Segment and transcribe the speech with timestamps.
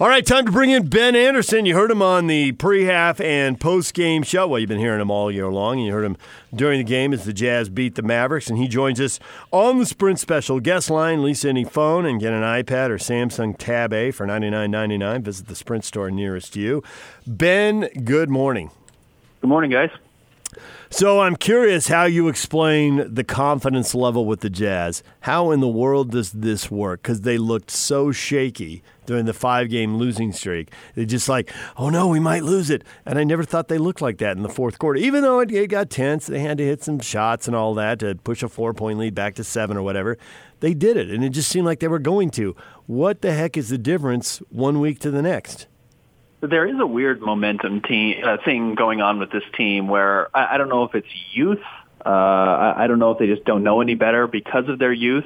[0.00, 1.66] All right, time to bring in Ben Anderson.
[1.66, 4.46] You heard him on the pre-half and post-game show.
[4.46, 5.78] Well, you've been hearing him all year long.
[5.78, 6.16] And you heard him
[6.54, 9.18] during the game as the Jazz beat the Mavericks, and he joins us
[9.50, 11.24] on the Sprint Special guest line.
[11.24, 14.98] Lease any phone and get an iPad or Samsung Tab A for ninety nine ninety
[14.98, 15.24] nine.
[15.24, 16.84] Visit the Sprint store nearest you.
[17.26, 18.70] Ben, good morning.
[19.40, 19.90] Good morning, guys.
[20.90, 25.02] So I'm curious how you explain the confidence level with the Jazz.
[25.22, 27.02] How in the world does this work?
[27.02, 30.70] Because they looked so shaky during the five game losing streak.
[30.94, 32.84] They just like, oh no, we might lose it.
[33.06, 35.00] And I never thought they looked like that in the fourth quarter.
[35.00, 37.98] Even though it, it got tense, they had to hit some shots and all that
[38.00, 40.18] to push a four point lead back to seven or whatever.
[40.60, 42.54] They did it, and it just seemed like they were going to.
[42.86, 45.66] What the heck is the difference one week to the next?
[46.40, 50.54] there is a weird momentum team, uh, thing going on with this team where I,
[50.54, 51.62] I don't know if it's youth.
[52.04, 54.92] Uh, I, I don't know if they just don't know any better because of their
[54.92, 55.24] youth.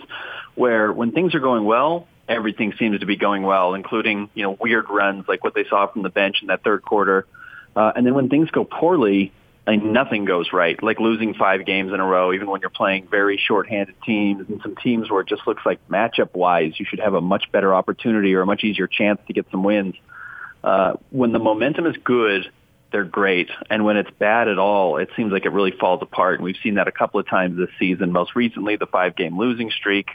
[0.54, 4.56] Where when things are going well, everything seems to be going well, including you know
[4.60, 7.26] weird runs like what they saw from the bench in that third quarter.
[7.74, 9.32] Uh, and then when things go poorly,
[9.66, 10.82] like nothing goes right.
[10.82, 14.60] Like losing five games in a row, even when you're playing very short-handed teams and
[14.62, 18.34] some teams where it just looks like matchup-wise, you should have a much better opportunity
[18.34, 19.94] or a much easier chance to get some wins.
[20.64, 22.50] Uh, when the momentum is good,
[22.90, 23.50] they're great.
[23.70, 26.36] And when it's bad at all, it seems like it really falls apart.
[26.36, 28.12] And we've seen that a couple of times this season.
[28.12, 30.10] Most recently, the five-game losing streak.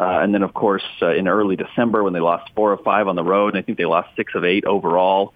[0.00, 3.06] Uh, and then, of course, uh, in early December when they lost four of five
[3.08, 5.32] on the road, and I think they lost six of eight overall,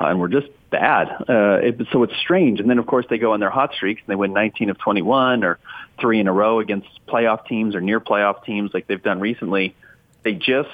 [0.00, 1.08] uh, and were just bad.
[1.28, 2.60] Uh, it, so it's strange.
[2.60, 4.78] And then, of course, they go on their hot streaks and they win 19 of
[4.78, 5.58] 21 or
[6.00, 9.74] three in a row against playoff teams or near playoff teams like they've done recently.
[10.22, 10.68] They just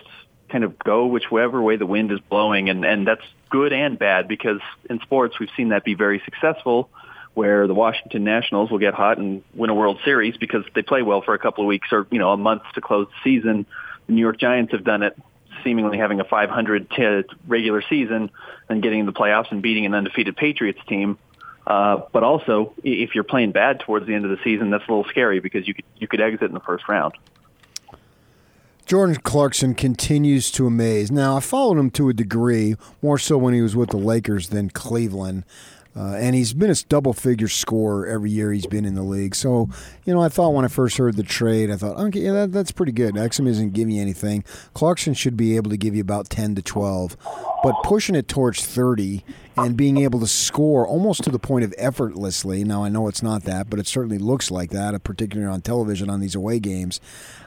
[0.48, 4.28] kind of go whichever way the wind is blowing, and and that's good and bad
[4.28, 6.88] because in sports we've seen that be very successful,
[7.36, 11.02] where the Washington Nationals will get hot and win a World Series because they play
[11.02, 13.66] well for a couple of weeks or you know a month to close the season.
[14.06, 15.14] The New York Giants have done it,
[15.62, 18.30] seemingly having a 500 t- regular season
[18.70, 21.18] and getting in the playoffs and beating an undefeated Patriots team.
[21.66, 24.90] Uh, but also, if you're playing bad towards the end of the season, that's a
[24.90, 27.12] little scary because you could you could exit in the first round.
[28.86, 31.10] Jordan Clarkson continues to amaze.
[31.10, 34.48] Now, I followed him to a degree, more so when he was with the Lakers
[34.48, 35.44] than Cleveland.
[35.96, 39.34] Uh, and he's been a double figure scorer every year he's been in the league.
[39.34, 39.70] So,
[40.04, 42.52] you know, I thought when I first heard the trade, I thought, okay, yeah, that,
[42.52, 43.14] that's pretty good.
[43.14, 44.44] Exum isn't giving you anything.
[44.74, 47.16] Clarkson should be able to give you about 10 to 12.
[47.66, 49.25] But pushing it towards 30
[49.56, 52.62] and being able to score almost to the point of effortlessly.
[52.62, 56.10] Now, I know it's not that, but it certainly looks like that, particularly on television
[56.10, 57.00] on these away games.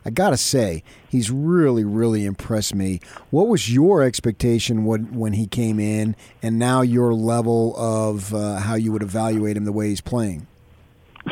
[0.04, 3.00] I got to say, he's really, really impressed me.
[3.30, 8.58] What was your expectation when, when he came in, and now your level of uh,
[8.58, 10.48] how you would evaluate him the way he's playing?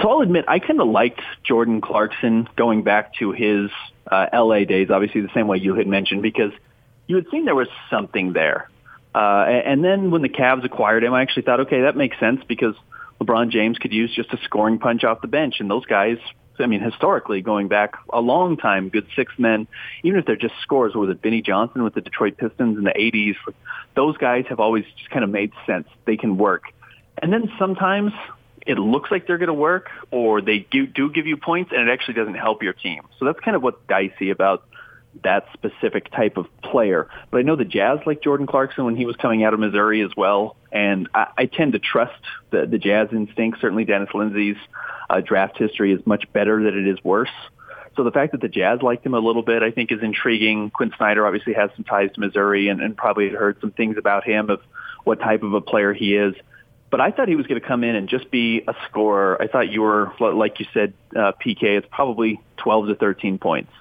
[0.01, 3.71] So I'll admit, I kind of liked Jordan Clarkson going back to his
[4.11, 6.51] uh, LA days, obviously the same way you had mentioned, because
[7.07, 8.69] you had seen there was something there.
[9.17, 12.41] Uh, and then when the Cavs acquired him, I actually thought, okay, that makes sense
[12.47, 12.75] because
[13.19, 16.17] LeBron James could use just a scoring punch off the bench, and those guys
[16.59, 19.67] I mean, historically, going back a long time, good six men,
[20.03, 22.91] even if they're just scores, was it Vinnie Johnson with the Detroit Pistons in the
[22.91, 23.35] 80s?
[23.95, 25.87] Those guys have always just kind of made sense.
[26.05, 26.63] They can work.
[27.21, 28.11] And then sometimes
[28.65, 31.87] it looks like they're going to work or they do, do give you points and
[31.87, 33.03] it actually doesn't help your team.
[33.19, 34.63] So that's kind of what's dicey about
[35.23, 37.09] that specific type of player.
[37.31, 40.01] But I know the Jazz like Jordan Clarkson when he was coming out of Missouri
[40.01, 40.55] as well.
[40.71, 43.59] And I, I tend to trust the, the Jazz instinct.
[43.61, 44.57] Certainly Dennis Lindsey's
[45.09, 47.29] uh, draft history is much better than it is worse.
[47.95, 50.69] So the fact that the Jazz liked him a little bit, I think, is intriguing.
[50.69, 54.23] Quin Snyder obviously has some ties to Missouri and, and probably heard some things about
[54.23, 54.61] him of
[55.03, 56.35] what type of a player he is.
[56.89, 59.41] But I thought he was going to come in and just be a scorer.
[59.41, 63.71] I thought you were, like you said, uh, PK, it's probably 12 to 13 points.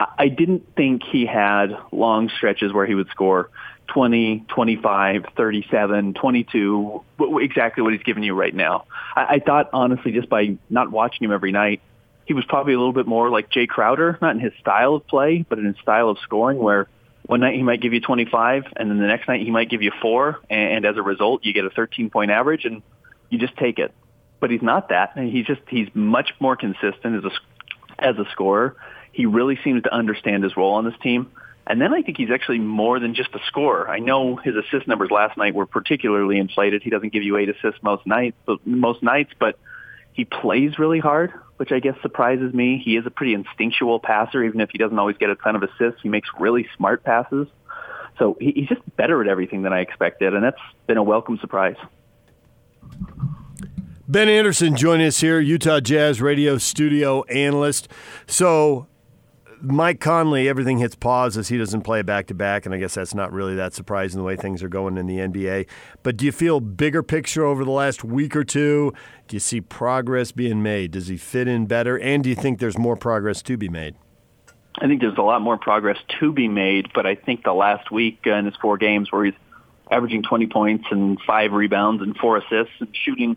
[0.00, 3.50] I didn't think he had long stretches where he would score
[3.88, 7.04] 20, 25, 37, 22,
[7.40, 8.84] exactly what he's giving you right now.
[9.14, 11.82] I, I thought, honestly, just by not watching him every night,
[12.24, 15.06] he was probably a little bit more like Jae Crowder, not in his style of
[15.06, 16.88] play, but in his style of scoring, where
[17.26, 19.82] one night he might give you 25, and then the next night he might give
[19.82, 22.82] you four, and as a result, you get a 13-point average, and
[23.28, 23.92] you just take it.
[24.38, 25.18] But he's not that.
[25.18, 27.30] He's just he's much more consistent as a
[27.98, 28.76] as a scorer.
[29.20, 31.30] He really seems to understand his role on this team.
[31.66, 33.86] And then I think he's actually more than just a scorer.
[33.86, 36.82] I know his assist numbers last night were particularly inflated.
[36.82, 39.58] He doesn't give you eight assists most nights, but most nights, but
[40.14, 42.80] he plays really hard, which I guess surprises me.
[42.82, 45.62] He is a pretty instinctual passer, even if he doesn't always get a ton of
[45.64, 46.00] assists.
[46.02, 47.46] He makes really smart passes.
[48.18, 51.76] So he's just better at everything than I expected, and that's been a welcome surprise.
[54.08, 57.86] Ben Anderson joining us here, Utah Jazz radio studio analyst.
[58.26, 58.86] So
[59.62, 62.94] Mike Conley, everything hits pause as he doesn't play back to back, and I guess
[62.94, 65.66] that's not really that surprising the way things are going in the NBA.
[66.02, 68.94] But do you feel bigger picture over the last week or two?
[69.28, 70.92] Do you see progress being made?
[70.92, 71.98] Does he fit in better?
[71.98, 73.96] And do you think there's more progress to be made?
[74.78, 77.90] I think there's a lot more progress to be made, but I think the last
[77.90, 79.34] week in his four games where he's
[79.90, 83.36] averaging 20 points and five rebounds and four assists and shooting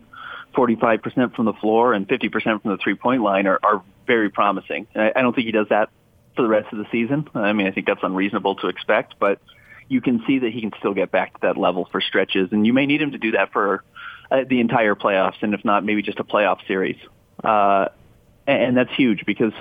[0.54, 4.86] 45% from the floor and 50% from the three-point line are, are very promising.
[4.94, 5.90] I, I don't think he does that
[6.34, 7.28] for the rest of the season.
[7.34, 9.40] I mean, I think that's unreasonable to expect, but
[9.88, 12.66] you can see that he can still get back to that level for stretches, and
[12.66, 13.84] you may need him to do that for
[14.30, 16.96] uh, the entire playoffs, and if not, maybe just a playoff series.
[17.42, 17.88] Uh,
[18.46, 19.52] and that's huge because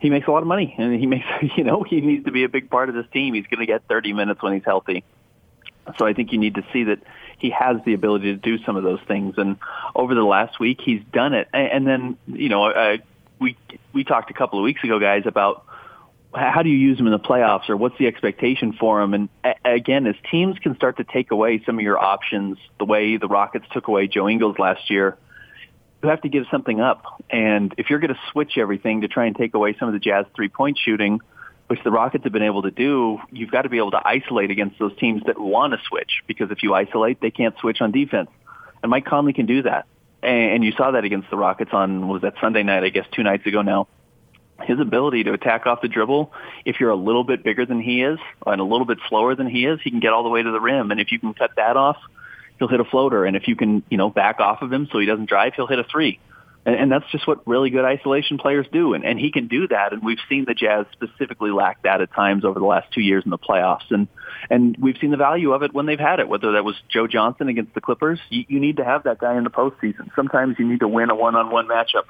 [0.00, 2.44] he makes a lot of money, and he makes you know he needs to be
[2.44, 3.34] a big part of this team.
[3.34, 5.04] He's going to get 30 minutes when he's healthy,
[5.98, 7.00] so I think you need to see that
[7.38, 9.34] he has the ability to do some of those things.
[9.38, 9.56] And
[9.94, 11.48] over the last week, he's done it.
[11.52, 12.98] And then you know, uh,
[13.38, 13.56] we
[13.92, 15.64] we talked a couple of weeks ago, guys, about
[16.34, 19.14] how do you use them in the playoffs or what's the expectation for them?
[19.14, 19.28] And
[19.64, 23.26] again, as teams can start to take away some of your options, the way the
[23.26, 25.16] Rockets took away Joe Ingles last year,
[26.02, 27.04] you have to give something up.
[27.30, 29.98] And if you're going to switch everything to try and take away some of the
[29.98, 31.20] Jazz three-point shooting,
[31.66, 34.50] which the Rockets have been able to do, you've got to be able to isolate
[34.50, 37.90] against those teams that want to switch because if you isolate, they can't switch on
[37.90, 38.30] defense.
[38.82, 39.86] And Mike Conley can do that.
[40.22, 43.22] And you saw that against the Rockets on, was that Sunday night, I guess two
[43.22, 43.88] nights ago now
[44.62, 46.32] his ability to attack off the dribble,
[46.64, 49.48] if you're a little bit bigger than he is and a little bit slower than
[49.48, 50.90] he is, he can get all the way to the rim.
[50.90, 51.96] And if you can cut that off,
[52.58, 53.24] he'll hit a floater.
[53.24, 55.66] And if you can, you know, back off of him so he doesn't drive, he'll
[55.66, 56.18] hit a three.
[56.66, 58.94] And, and that's just what really good isolation players do.
[58.94, 59.92] And, and he can do that.
[59.92, 63.24] And we've seen the Jazz specifically lack that at times over the last two years
[63.24, 63.90] in the playoffs.
[63.90, 64.08] And,
[64.50, 67.06] and we've seen the value of it when they've had it, whether that was Joe
[67.06, 68.20] Johnson against the Clippers.
[68.28, 70.14] You, you need to have that guy in the postseason.
[70.14, 72.04] Sometimes you need to win a one-on-one matchup.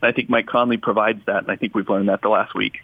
[0.00, 1.38] And I think Mike Conley provides that.
[1.38, 2.78] And I think we've learned that the last week.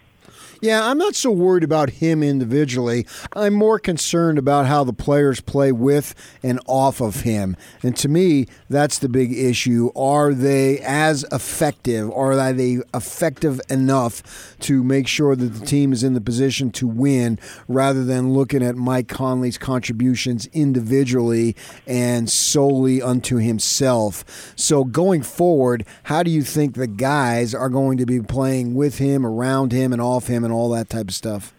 [0.63, 3.05] Yeah, I'm not so worried about him individually.
[3.35, 7.57] I'm more concerned about how the players play with and off of him.
[7.81, 9.91] And to me, that's the big issue.
[9.93, 12.09] Are they as effective?
[12.11, 16.87] Are they effective enough to make sure that the team is in the position to
[16.87, 24.53] win rather than looking at Mike Conley's contributions individually and solely unto himself?
[24.55, 28.99] So going forward, how do you think the guys are going to be playing with
[28.99, 30.45] him, around him, and off him?
[30.45, 31.53] And all that type of stuff?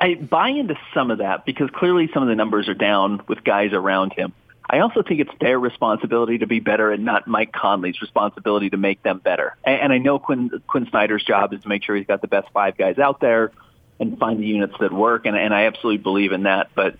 [0.00, 3.44] I buy into some of that because clearly some of the numbers are down with
[3.44, 4.32] guys around him.
[4.68, 8.76] I also think it's their responsibility to be better and not Mike Conley's responsibility to
[8.76, 9.54] make them better.
[9.64, 12.48] And I know Quin, Quin Snyder's job is to make sure he's got the best
[12.52, 13.52] five guys out there
[14.00, 16.70] and find the units that work, and, and I absolutely believe in that.
[16.74, 16.96] But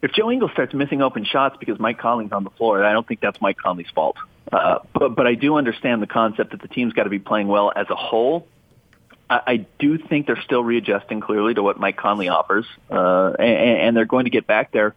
[0.00, 3.06] if Joe Ingles starts missing open shots because Mike Conley's on the floor, I don't
[3.06, 4.16] think that's Mike Conley's fault.
[4.50, 7.48] Uh, but, but I do understand the concept that the team's got to be playing
[7.48, 8.46] well as a whole
[9.46, 13.96] I, do think they're still readjusting clearly to what Mike Conley offers, uh, and, and
[13.96, 14.94] they're going to get back there.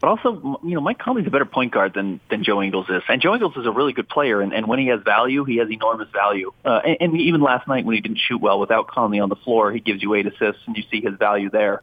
[0.00, 3.02] But also, you know, Mike Conley's a better point guard than than Joe Ingles is,
[3.08, 4.40] and Joe Ingles is a really good player.
[4.40, 6.52] And, and when he has value, he has enormous value.
[6.64, 9.36] Uh, and, and even last night, when he didn't shoot well without Conley on the
[9.36, 11.82] floor, he gives you eight assists, and you see his value there.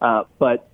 [0.00, 0.68] Uh, but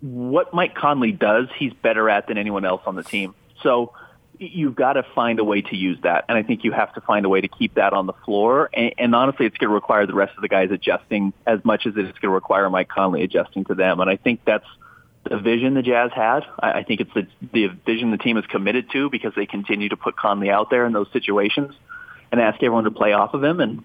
[0.00, 3.34] what Mike Conley does, he's better at than anyone else on the team.
[3.62, 3.92] So
[4.38, 6.24] you've got to find a way to use that.
[6.28, 8.70] And I think you have to find a way to keep that on the floor.
[8.72, 11.86] And, and honestly, it's going to require the rest of the guys adjusting as much
[11.86, 14.00] as it's going to require Mike Conley adjusting to them.
[14.00, 14.66] And I think that's
[15.24, 16.44] the vision the Jazz had.
[16.58, 19.88] I, I think it's the, the vision the team is committed to because they continue
[19.88, 21.74] to put Conley out there in those situations
[22.30, 23.60] and ask everyone to play off of him.
[23.60, 23.84] And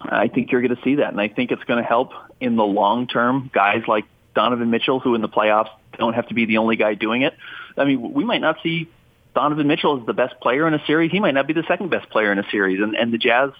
[0.00, 1.08] I think you're going to see that.
[1.08, 3.50] And I think it's going to help in the long term.
[3.52, 6.94] Guys like Donovan Mitchell, who in the playoffs don't have to be the only guy
[6.94, 7.34] doing it.
[7.76, 8.88] I mean, we might not see
[9.34, 11.90] Donovan Mitchell is the best player in a series, he might not be the second
[11.90, 12.80] best player in a series.
[12.80, 13.50] And, and the Jazz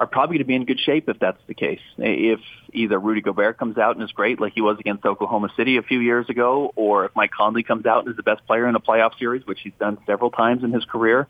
[0.00, 1.80] are probably going to be in good shape if that's the case.
[1.96, 2.40] If
[2.72, 5.82] either Rudy Gobert comes out and is great, like he was against Oklahoma City a
[5.82, 8.74] few years ago, or if Mike Conley comes out and is the best player in
[8.74, 11.28] a playoff series, which he's done several times in his career,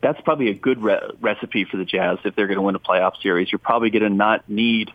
[0.00, 2.80] that's probably a good re- recipe for the Jazz if they're going to win a
[2.80, 3.52] playoff series.
[3.52, 4.90] You're probably going to not need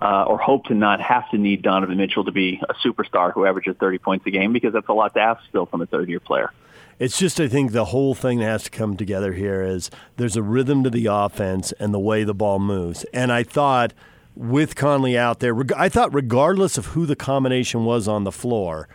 [0.00, 3.44] uh, or hope to not have to need Donovan Mitchell to be a superstar who
[3.46, 6.20] averages 30 points a game because that's a lot to ask still from a third-year
[6.20, 6.52] player.
[6.98, 10.36] It's just, I think, the whole thing that has to come together here is there's
[10.36, 13.04] a rhythm to the offense and the way the ball moves.
[13.12, 13.92] And I thought
[14.34, 18.88] with Conley out there, I thought regardless of who the combination was on the floor,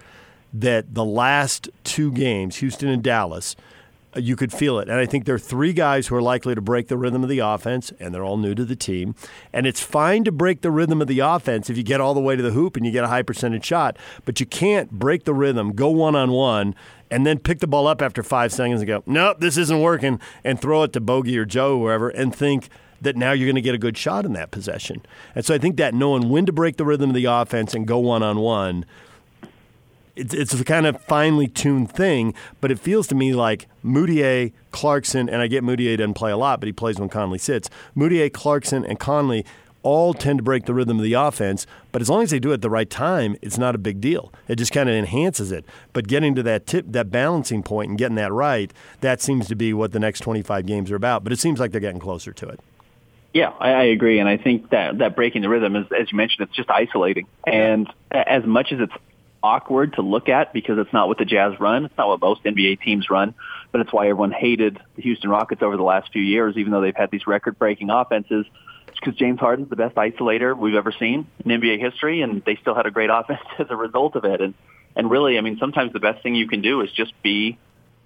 [0.54, 3.56] that the last two games, Houston and Dallas,
[4.16, 4.90] you could feel it.
[4.90, 7.30] And I think there are three guys who are likely to break the rhythm of
[7.30, 9.16] the offense, and they're all new to the team.
[9.52, 12.20] And it's fine to break the rhythm of the offense if you get all the
[12.20, 15.24] way to the hoop and you get a high percentage shot, but you can't break
[15.26, 16.76] the rhythm, go one on one,
[17.10, 20.20] and then pick the ball up after five seconds and go, nope, this isn't working,
[20.44, 22.70] and throw it to Bogey or Joe or whoever, and think
[23.02, 25.02] that now you're going to get a good shot in that possession.
[25.36, 27.86] And so I think that knowing when to break the rhythm of the offense and
[27.86, 28.86] go one on one
[30.16, 34.54] it's, it's a kind of finely tuned thing, but it feels to me like Mudiay,
[34.72, 37.70] Clarkson, and I get Mudiay doesn't play a lot, but he plays when Conley sits.
[37.96, 39.46] Mudiay, Clarkson, and Conley
[39.82, 42.52] all tend to break the rhythm of the offense, but as long as they do
[42.52, 44.32] it at the right time, it's not a big deal.
[44.48, 45.66] It just kind of enhances it.
[45.92, 49.56] But getting to that tip, that balancing point and getting that right, that seems to
[49.56, 51.24] be what the next 25 games are about.
[51.26, 52.62] But it seems like they're getting closer to it.
[53.34, 56.18] Yeah, I, I agree, and I think that that breaking the rhythm is, as you
[56.18, 57.28] mentioned, it's just isolating.
[57.46, 58.94] And as much as it's
[59.44, 61.86] awkward to look at because it's not what the Jazz run.
[61.86, 63.36] It's not what most NBA teams run,
[63.72, 66.82] but it's why everyone hated the Houston Rockets over the last few years, even though
[66.82, 68.46] they've had these record-breaking offenses.
[68.88, 72.74] Because James Harden's the best isolator we've ever seen in NBA history, and they still
[72.74, 74.40] had a great offense as a result of it.
[74.40, 74.54] And
[74.96, 77.58] and really, I mean, sometimes the best thing you can do is just be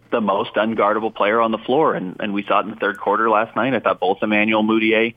[0.09, 2.99] the most unguardable player on the floor, and and we saw it in the third
[2.99, 3.75] quarter last night.
[3.75, 5.13] I thought both Emmanuel Mudiay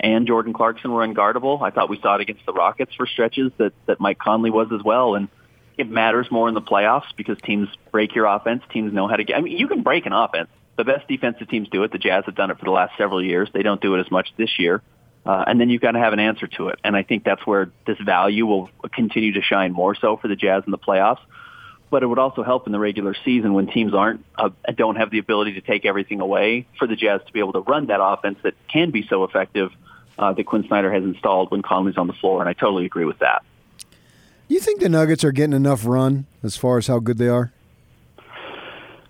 [0.00, 1.62] and Jordan Clarkson were unguardable.
[1.62, 4.68] I thought we saw it against the Rockets for stretches that that Mike Conley was
[4.72, 5.28] as well, and
[5.80, 8.62] it matters more in the playoffs because teams break your offense.
[8.72, 9.36] Teams know how to get.
[9.36, 10.48] I mean, you can break an offense.
[10.76, 11.92] The best defensive teams do it.
[11.92, 13.48] The Jazz have done it for the last several years.
[13.52, 14.82] They don't do it as much this year.
[15.26, 16.78] Uh, and then you've got to have an answer to it.
[16.82, 20.36] And I think that's where this value will continue to shine more so for the
[20.36, 21.20] Jazz in the playoffs.
[21.90, 25.10] But it would also help in the regular season when teams aren't uh, don't have
[25.10, 28.00] the ability to take everything away for the Jazz to be able to run that
[28.00, 29.72] offense that can be so effective
[30.18, 32.40] uh, that Quin Snyder has installed when Conley's on the floor.
[32.40, 33.42] And I totally agree with that.
[34.60, 37.50] You think the Nuggets are getting enough run as far as how good they are?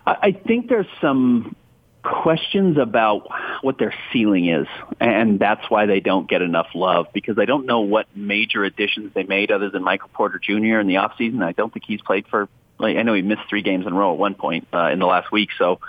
[0.06, 1.56] I think there's some
[2.04, 3.26] questions about
[3.60, 4.68] what their ceiling is,
[5.00, 9.12] and that's why they don't get enough love because I don't know what major additions
[9.12, 10.78] they made other than Michael Porter Jr.
[10.78, 11.42] in the offseason.
[11.42, 12.48] I don't think he's played for.
[12.78, 15.00] Like, I know he missed three games in a row at one point uh, in
[15.00, 15.80] the last week, so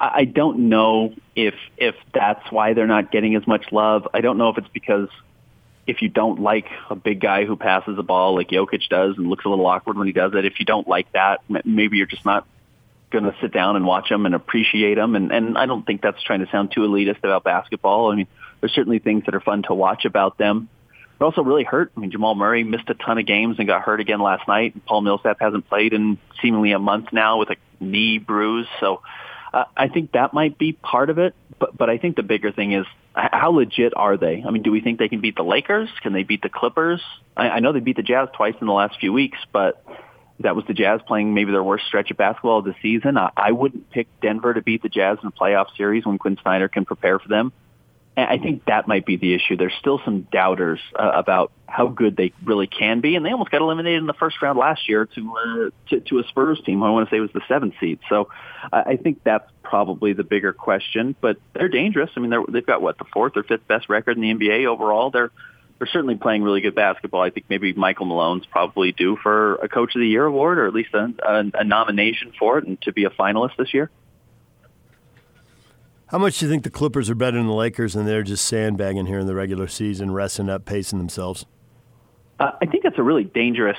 [0.00, 4.08] I don't know if if that's why they're not getting as much love.
[4.12, 5.08] I don't know if it's because
[5.88, 9.26] if you don't like a big guy who passes the ball like Jokic does and
[9.26, 12.06] looks a little awkward when he does it, if you don't like that, maybe you're
[12.06, 12.46] just not
[13.10, 15.16] going to sit down and watch him and appreciate him.
[15.16, 18.12] And, and I don't think that's trying to sound too elitist about basketball.
[18.12, 18.26] I mean,
[18.60, 20.68] there's certainly things that are fun to watch about them.
[21.18, 21.90] But also really hurt.
[21.96, 24.74] I mean, Jamal Murray missed a ton of games and got hurt again last night.
[24.74, 28.68] And Paul Millsap hasn't played in seemingly a month now with a knee bruise.
[28.78, 29.00] So
[29.52, 31.34] uh, I think that might be part of it.
[31.58, 34.44] But, but I think the bigger thing is how legit are they?
[34.46, 35.88] I mean, do we think they can beat the Lakers?
[36.02, 37.02] Can they beat the Clippers?
[37.36, 39.84] I, I know they beat the Jazz twice in the last few weeks, but
[40.40, 43.18] that was the Jazz playing maybe their worst stretch of basketball of the season.
[43.18, 46.38] I, I wouldn't pick Denver to beat the Jazz in a playoff series when Quin
[46.40, 47.52] Snyder can prepare for them.
[48.18, 49.56] I think that might be the issue.
[49.56, 53.50] There's still some doubters uh, about how good they really can be, and they almost
[53.50, 56.82] got eliminated in the first round last year to uh, to, to a Spurs team.
[56.82, 58.00] I want to say it was the seventh seed.
[58.08, 58.28] So
[58.72, 61.14] uh, I think that's probably the bigger question.
[61.20, 62.10] But they're dangerous.
[62.16, 64.66] I mean, they're, they've got what the fourth or fifth best record in the NBA
[64.66, 65.10] overall.
[65.10, 65.30] They're
[65.78, 67.22] they're certainly playing really good basketball.
[67.22, 70.66] I think maybe Michael Malone's probably due for a Coach of the Year award, or
[70.66, 73.90] at least a, a, a nomination for it, and to be a finalist this year.
[76.08, 78.46] How much do you think the Clippers are better than the Lakers and they're just
[78.46, 81.44] sandbagging here in the regular season, resting up, pacing themselves?
[82.40, 83.78] Uh, I think that's a really dangerous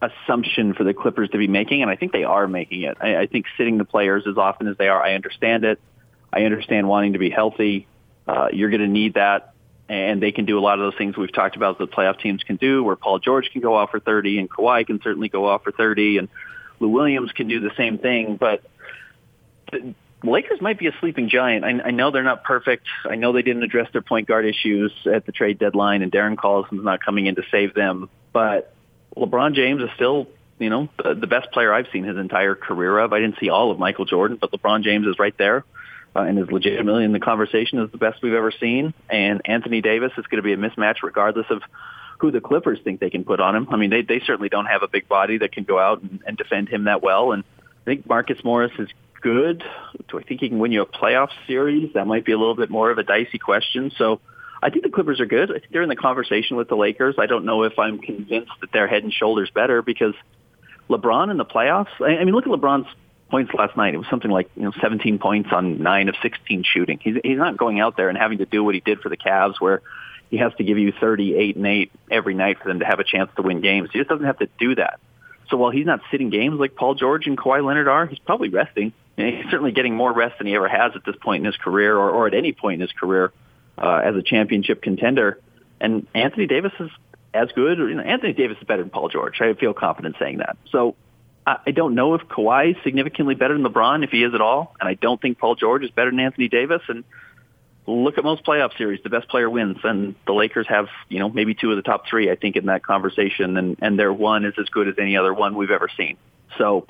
[0.00, 2.98] assumption for the Clippers to be making, and I think they are making it.
[3.00, 5.80] I, I think sitting the players as often as they are, I understand it.
[6.32, 7.88] I understand wanting to be healthy.
[8.28, 9.52] Uh, you're going to need that,
[9.88, 12.44] and they can do a lot of those things we've talked about that playoff teams
[12.44, 15.46] can do, where Paul George can go off for 30, and Kawhi can certainly go
[15.46, 16.28] off for 30, and
[16.78, 18.62] Lou Williams can do the same thing, but
[20.22, 21.64] Lakers might be a sleeping giant.
[21.64, 22.86] I, I know they're not perfect.
[23.04, 26.36] I know they didn't address their point guard issues at the trade deadline, and Darren
[26.36, 28.10] Collison's not coming in to save them.
[28.32, 28.74] But
[29.16, 33.12] LeBron James is still, you know, the, best player I've seen his entire career of.
[33.12, 35.64] I didn't see all of Michael Jordan, but LeBron James is right there.
[36.14, 38.92] Uh, and is legitimately in the conversation as the best we've ever seen.
[39.08, 41.62] And Anthony Davis is going to be a mismatch regardless of
[42.18, 43.68] who the Clippers think they can put on him.
[43.70, 46.20] I mean, they they certainly don't have a big body that can go out and,
[46.26, 47.30] and defend him that well.
[47.30, 48.88] And I think Marcus Morris is
[49.20, 49.64] good?
[50.08, 51.92] Do I think he can win you a playoff series?
[51.94, 53.92] That might be a little bit more of a dicey question.
[53.96, 54.20] So
[54.62, 55.50] I think the Clippers are good.
[55.50, 57.16] I think they're in the conversation with the Lakers.
[57.18, 60.14] I don't know if I'm convinced that they're head and shoulders better because
[60.88, 61.88] LeBron in the playoffs.
[62.00, 62.88] I mean, look at LeBron's
[63.30, 63.94] points last night.
[63.94, 66.98] It was something like you know 17 points on nine of 16 shooting.
[67.00, 69.16] He's he's not going out there and having to do what he did for the
[69.16, 69.82] Cavs, where
[70.30, 73.04] he has to give you 38 and eight every night for them to have a
[73.04, 73.90] chance to win games.
[73.92, 75.00] He just doesn't have to do that.
[75.48, 78.50] So while he's not sitting games like Paul George and Kawhi Leonard are, he's probably
[78.50, 78.92] resting
[79.26, 81.96] he's certainly getting more rest than he ever has at this point in his career
[81.96, 83.32] or, or at any point in his career
[83.78, 85.40] uh, as a championship contender.
[85.80, 86.90] And Anthony Davis is
[87.32, 87.78] as good.
[87.78, 89.40] You know, Anthony Davis is better than Paul George.
[89.40, 90.56] I feel confident saying that.
[90.70, 90.94] So
[91.46, 94.40] I, I don't know if Kawhi is significantly better than LeBron, if he is at
[94.40, 94.74] all.
[94.80, 96.82] And I don't think Paul George is better than Anthony Davis.
[96.88, 97.04] And
[97.86, 99.02] look at most playoff series.
[99.02, 102.04] The best player wins, and the Lakers have you know maybe two of the top
[102.08, 102.30] three.
[102.30, 105.32] I think in that conversation, and and their one is as good as any other
[105.32, 106.16] one we've ever seen.
[106.58, 106.86] So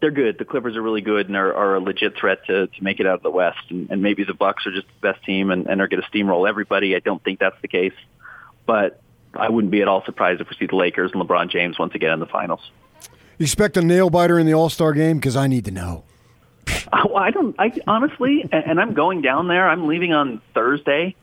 [0.00, 0.38] they're good.
[0.38, 3.06] The Clippers are really good and are, are a legit threat to to make it
[3.06, 3.58] out of the West.
[3.70, 6.08] And, and maybe the Bucks are just the best team and, and are going to
[6.08, 6.94] steamroll everybody.
[6.94, 7.94] I don't think that's the case,
[8.66, 9.00] but
[9.34, 11.94] I wouldn't be at all surprised if we see the Lakers and LeBron James once
[11.94, 12.60] again in the finals.
[13.38, 15.18] You expect a nail biter in the All Star game?
[15.18, 16.04] Because I need to know.
[16.92, 17.54] I don't.
[17.58, 19.68] I honestly, and I'm going down there.
[19.68, 21.14] I'm leaving on Thursday.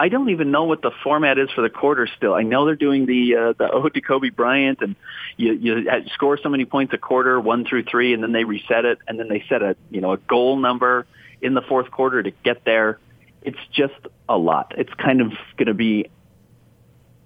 [0.00, 2.32] I don't even know what the format is for the quarter still.
[2.32, 4.96] I know they're doing the uh, the ode to Kobe Bryant, and
[5.36, 8.86] you you score so many points a quarter, one through three, and then they reset
[8.86, 11.06] it, and then they set a you know a goal number
[11.42, 12.98] in the fourth quarter to get there.
[13.42, 13.94] It's just
[14.26, 14.72] a lot.
[14.78, 16.10] It's kind of going to be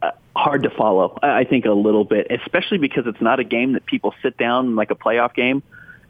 [0.02, 1.16] uh, hard to follow.
[1.22, 4.74] I think a little bit, especially because it's not a game that people sit down
[4.74, 5.62] like a playoff game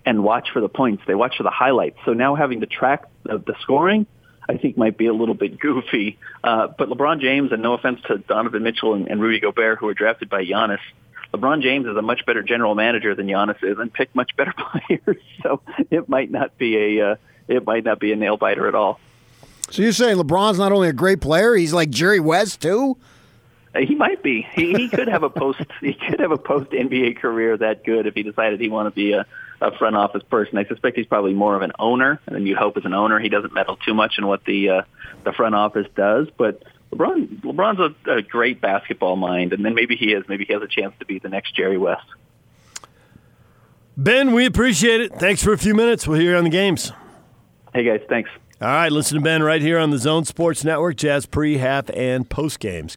[0.06, 1.02] and watch for the points.
[1.06, 1.98] They watch for the highlights.
[2.06, 4.06] So now having to track the, the scoring
[4.48, 6.18] I think might be a little bit goofy.
[6.42, 9.86] Uh, but LeBron James, and no offense to Donovan Mitchell and, and Rudy Gobert, who
[9.86, 10.80] were drafted by Giannis,
[11.32, 14.52] LeBron James is a much better general manager than Giannis is, and picked much better
[14.88, 15.22] players.
[15.42, 15.60] So
[15.90, 17.16] it might not be a uh,
[17.48, 19.00] it might not be a nail biter at all.
[19.70, 22.96] So you're saying LeBron's not only a great player, he's like Jerry West too?
[23.74, 24.46] Uh, he might be.
[24.54, 25.60] He, he could have a post.
[25.80, 28.96] he could have a post NBA career that good if he decided he wanted to
[28.96, 29.26] be a,
[29.60, 30.58] a front office person.
[30.58, 33.28] I suspect he's probably more of an owner, and you hope as an owner he
[33.28, 34.82] doesn't meddle too much in what the uh,
[35.24, 36.28] the front office does.
[36.36, 40.24] But LeBron LeBron's a, a great basketball mind, and then maybe he is.
[40.28, 42.06] Maybe he has a chance to be the next Jerry West.
[43.96, 45.14] Ben, we appreciate it.
[45.14, 46.06] Thanks for a few minutes.
[46.06, 46.92] We'll hear you on the games.
[47.72, 48.30] Hey guys, thanks.
[48.60, 51.90] All right, listen to Ben right here on the Zone Sports Network, Jazz pre, half,
[51.90, 52.92] and post games.